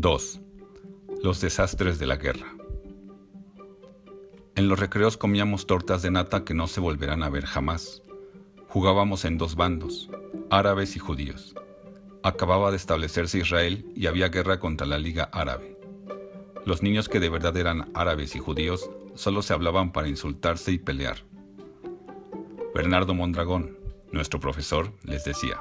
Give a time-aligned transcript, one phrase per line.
[0.00, 0.40] 2.
[1.22, 2.56] Los desastres de la guerra.
[4.54, 8.02] En los recreos comíamos tortas de nata que no se volverán a ver jamás.
[8.68, 10.08] Jugábamos en dos bandos,
[10.50, 11.54] árabes y judíos.
[12.22, 15.78] Acababa de establecerse Israel y había guerra contra la Liga Árabe.
[16.64, 20.78] Los niños que de verdad eran árabes y judíos solo se hablaban para insultarse y
[20.78, 21.18] pelear.
[22.74, 23.76] Bernardo Mondragón,
[24.12, 25.60] nuestro profesor, les decía,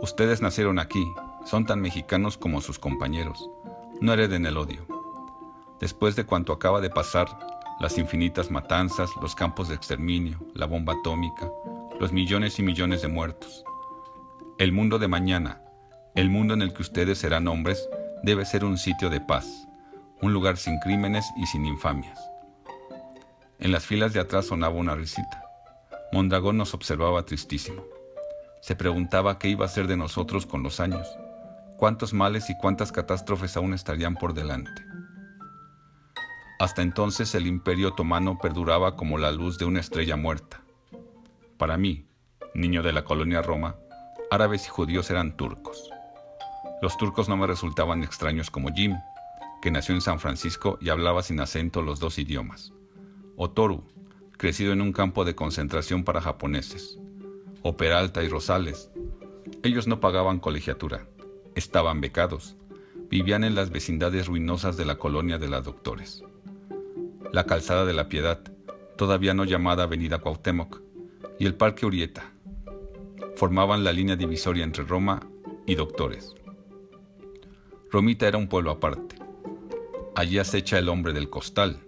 [0.00, 1.04] Ustedes nacieron aquí,
[1.44, 3.50] son tan mexicanos como sus compañeros,
[4.00, 4.86] no hereden el odio.
[5.80, 7.28] Después de cuanto acaba de pasar,
[7.80, 11.50] las infinitas matanzas, los campos de exterminio, la bomba atómica,
[12.00, 13.64] los millones y millones de muertos.
[14.58, 15.62] El mundo de mañana,
[16.16, 17.88] el mundo en el que ustedes serán hombres,
[18.24, 19.68] debe ser un sitio de paz,
[20.20, 22.18] un lugar sin crímenes y sin infamias.
[23.60, 25.44] En las filas de atrás sonaba una risita.
[26.12, 27.84] Mondragón nos observaba tristísimo.
[28.60, 31.06] Se preguntaba qué iba a ser de nosotros con los años,
[31.78, 34.84] cuántos males y cuántas catástrofes aún estarían por delante.
[36.58, 40.60] Hasta entonces el imperio otomano perduraba como la luz de una estrella muerta.
[41.56, 42.04] Para mí,
[42.52, 43.76] niño de la colonia Roma,
[44.28, 45.88] árabes y judíos eran turcos.
[46.82, 48.96] Los turcos no me resultaban extraños como Jim,
[49.62, 52.72] que nació en San Francisco y hablaba sin acento los dos idiomas,
[53.36, 53.84] o Toru,
[54.36, 56.98] crecido en un campo de concentración para japoneses,
[57.62, 58.90] o Peralta y Rosales.
[59.62, 61.06] Ellos no pagaban colegiatura,
[61.58, 62.56] estaban becados,
[63.10, 66.22] vivían en las vecindades ruinosas de la colonia de las doctores.
[67.32, 68.40] La calzada de la Piedad,
[68.96, 70.80] todavía no llamada Avenida Cuauhtémoc,
[71.38, 72.32] y el Parque Urieta.
[73.36, 75.20] Formaban la línea divisoria entre Roma
[75.66, 76.34] y Doctores.
[77.90, 79.16] Romita era un pueblo aparte.
[80.14, 81.80] Allí acecha el hombre del costal,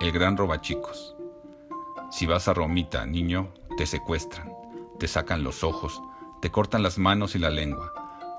[0.00, 1.14] el gran robachicos.
[2.10, 4.52] Si vas a Romita, niño, te secuestran,
[4.98, 6.00] te sacan los ojos,
[6.40, 7.92] te cortan las manos y la lengua,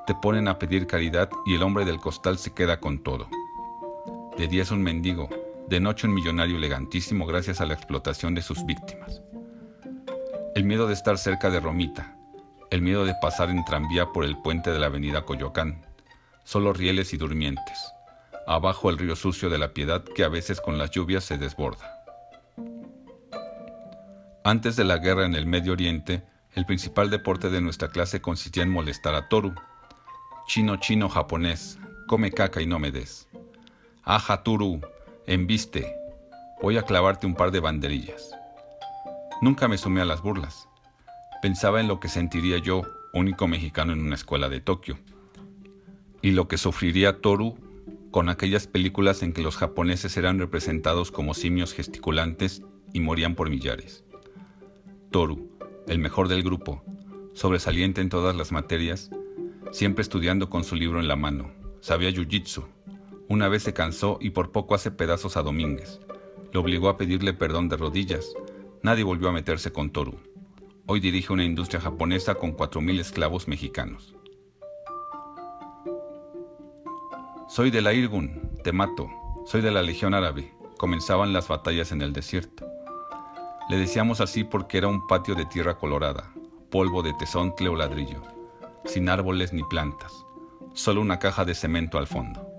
[0.05, 3.27] te ponen a pedir caridad y el hombre del costal se queda con todo.
[4.37, 5.29] De día es un mendigo,
[5.67, 9.21] de noche un millonario elegantísimo gracias a la explotación de sus víctimas.
[10.55, 12.15] El miedo de estar cerca de Romita,
[12.69, 15.85] el miedo de pasar en tranvía por el puente de la avenida Coyoacán,
[16.43, 17.91] solo rieles y durmientes,
[18.47, 21.91] abajo el río sucio de la piedad que a veces con las lluvias se desborda.
[24.43, 28.63] Antes de la guerra en el Medio Oriente, el principal deporte de nuestra clase consistía
[28.63, 29.55] en molestar a Toru.
[30.47, 33.27] Chino, chino, japonés, come caca y no me des.
[34.03, 34.79] Aja Toru,
[35.25, 35.91] embiste,
[36.61, 38.29] voy a clavarte un par de banderillas.
[39.41, 40.69] Nunca me sumé a las burlas.
[41.41, 44.99] Pensaba en lo que sentiría yo, único mexicano en una escuela de Tokio,
[46.21, 47.57] y lo que sufriría Toru
[48.11, 52.61] con aquellas películas en que los japoneses eran representados como simios gesticulantes
[52.93, 54.03] y morían por millares.
[55.09, 55.49] Toru,
[55.87, 56.83] el mejor del grupo,
[57.33, 59.09] sobresaliente en todas las materias,
[59.75, 62.63] siempre estudiando con su libro en la mano, sabía jiu-jitsu.
[63.27, 65.99] Una vez se cansó y por poco hace pedazos a Domínguez.
[66.53, 68.33] Lo obligó a pedirle perdón de rodillas,
[68.85, 70.13] Nadie volvió a meterse con Toru.
[70.85, 74.15] Hoy dirige una industria japonesa con 4.000 esclavos mexicanos.
[77.47, 79.09] Soy de la Irgun, te mato.
[79.47, 80.53] Soy de la Legión Árabe.
[80.77, 82.67] Comenzaban las batallas en el desierto.
[83.71, 86.31] Le decíamos así porque era un patio de tierra colorada,
[86.69, 88.21] polvo de tesontle o ladrillo,
[88.85, 90.13] sin árboles ni plantas,
[90.73, 92.55] solo una caja de cemento al fondo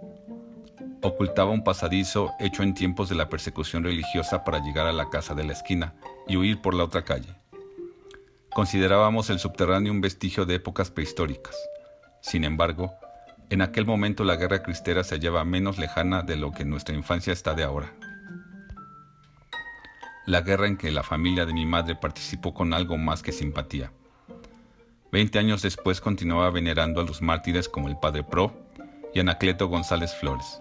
[1.06, 5.34] ocultaba un pasadizo hecho en tiempos de la persecución religiosa para llegar a la casa
[5.34, 5.94] de la esquina
[6.26, 7.34] y huir por la otra calle.
[8.50, 11.54] Considerábamos el subterráneo un vestigio de épocas prehistóricas.
[12.20, 12.92] Sin embargo,
[13.50, 17.32] en aquel momento la guerra cristera se hallaba menos lejana de lo que nuestra infancia
[17.32, 17.92] está de ahora.
[20.26, 23.92] La guerra en que la familia de mi madre participó con algo más que simpatía.
[25.12, 28.52] Veinte años después continuaba venerando a los mártires como el Padre Pro
[29.14, 30.60] y Anacleto González Flores.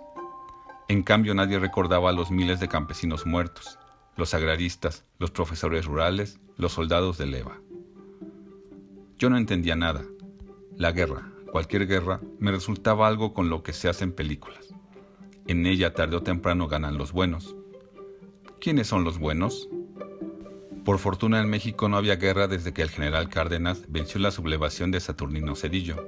[0.88, 3.80] En cambio nadie recordaba a los miles de campesinos muertos,
[4.16, 7.60] los agraristas, los profesores rurales, los soldados de leva.
[9.18, 10.04] Yo no entendía nada.
[10.78, 14.74] La guerra, cualquier guerra, me resultaba algo con lo que se hacen películas.
[15.48, 17.56] En ella tarde o temprano ganan los buenos.
[18.60, 19.70] ¿Quiénes son los buenos?
[20.86, 24.92] Por fortuna en México no había guerra desde que el general Cárdenas venció la sublevación
[24.92, 26.08] de Saturnino Cedillo.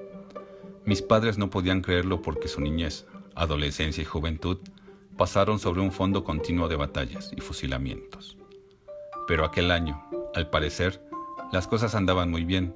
[0.86, 4.60] Mis padres no podían creerlo porque su niñez, adolescencia y juventud
[5.18, 8.38] pasaron sobre un fondo continuo de batallas y fusilamientos.
[9.28, 11.02] Pero aquel año, al parecer,
[11.52, 12.76] las cosas andaban muy bien.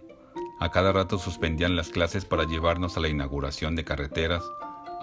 [0.60, 4.44] A cada rato suspendían las clases para llevarnos a la inauguración de carreteras,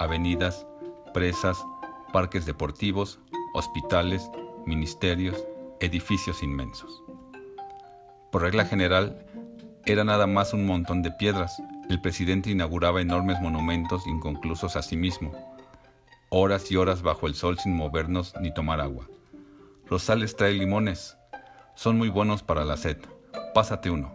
[0.01, 0.67] avenidas,
[1.15, 1.65] presas,
[2.13, 3.21] parques deportivos,
[3.55, 4.29] hospitales,
[4.67, 5.45] ministerios,
[5.81, 7.03] edificios inmensos.
[8.31, 9.27] Por regla general,
[9.87, 14.97] era nada más un montón de piedras, el presidente inauguraba enormes monumentos inconclusos a sí
[14.97, 15.33] mismo,
[16.29, 19.09] horas y horas bajo el sol sin movernos ni tomar agua.
[19.87, 21.17] Rosales trae limones,
[21.75, 22.99] son muy buenos para la sed,
[23.55, 24.15] pásate uno,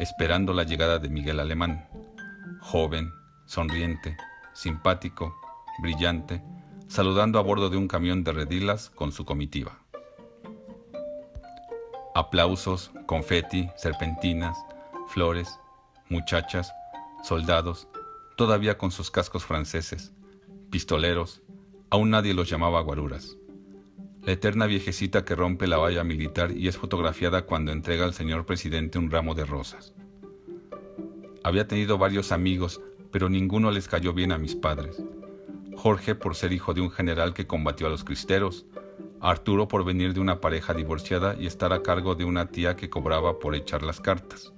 [0.00, 1.88] esperando la llegada de Miguel Alemán,
[2.60, 3.12] joven,
[3.46, 4.16] sonriente,
[4.52, 5.36] simpático,
[5.80, 6.42] brillante,
[6.88, 9.78] saludando a bordo de un camión de redilas con su comitiva.
[12.18, 14.58] Aplausos, confeti, serpentinas,
[15.06, 15.60] flores,
[16.08, 16.72] muchachas,
[17.22, 17.86] soldados,
[18.36, 20.12] todavía con sus cascos franceses,
[20.68, 21.42] pistoleros,
[21.90, 23.36] aún nadie los llamaba guaruras.
[24.22, 28.46] La eterna viejecita que rompe la valla militar y es fotografiada cuando entrega al señor
[28.46, 29.94] presidente un ramo de rosas.
[31.44, 32.80] Había tenido varios amigos,
[33.12, 35.00] pero ninguno les cayó bien a mis padres.
[35.76, 38.66] Jorge por ser hijo de un general que combatió a los cristeros,
[39.20, 42.88] Arturo por venir de una pareja divorciada y estar a cargo de una tía que
[42.88, 44.52] cobraba por echar las cartas.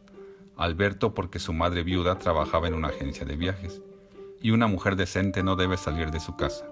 [0.57, 3.81] Alberto porque su madre viuda trabajaba en una agencia de viajes,
[4.43, 6.67] y una mujer decente no debe salir de su casa.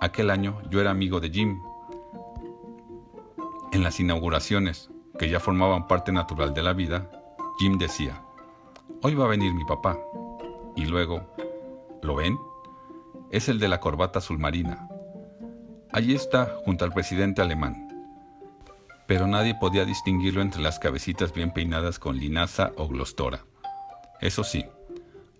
[0.00, 1.58] Aquel año yo era amigo de Jim.
[3.72, 7.10] En las inauguraciones, que ya formaban parte natural de la vida,
[7.58, 8.22] Jim decía,
[9.02, 9.98] hoy va a venir mi papá.
[10.76, 11.22] Y luego,
[12.02, 12.38] ¿lo ven?
[13.30, 14.88] Es el de la corbata azul marina.
[15.92, 17.90] Allí está, junto al presidente alemán
[19.10, 23.44] pero nadie podía distinguirlo entre las cabecitas bien peinadas con linaza o glostora.
[24.20, 24.64] Eso sí,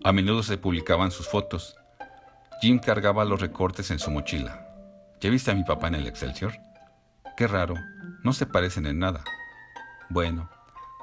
[0.03, 1.77] a menudo se publicaban sus fotos.
[2.59, 4.67] Jim cargaba los recortes en su mochila.
[5.21, 6.51] ¿Ya viste a mi papá en el Excelsior?
[7.37, 7.75] Qué raro,
[8.25, 9.23] no se parecen en nada.
[10.09, 10.49] Bueno,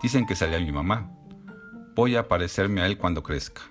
[0.02, 1.10] dicen que salía mi mamá.
[1.94, 3.62] Voy a parecerme a él cuando crezca.